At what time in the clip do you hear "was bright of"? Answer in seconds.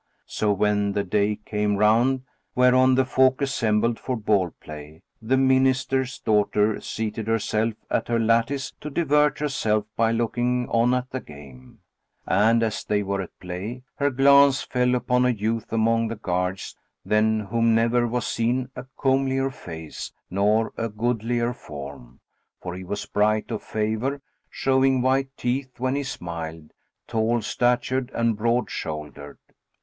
22.83-23.61